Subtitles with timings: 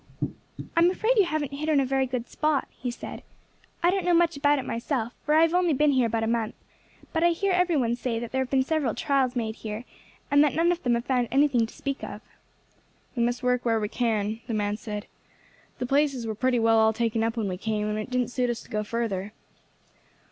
[0.75, 3.21] "I am afraid you haven't hit on a very good spot," he said.
[3.83, 6.27] "I don't know much about it myself, for I have only been here about a
[6.27, 6.55] month;
[7.13, 9.85] but I hear every one say that there have been several trials made here,
[10.31, 12.19] and that none of them have found anything to speak of."
[13.15, 15.05] "We must work where we can," the man said.
[15.77, 18.49] "The places were pretty well all taken up when we came, and it didn't suit
[18.49, 19.33] us to go further."